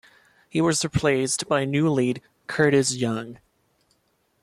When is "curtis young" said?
2.47-3.37